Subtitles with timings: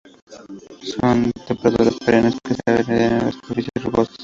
[0.91, 4.17] Son trepadoras perennes, que se adhieren a las superficies rugosas.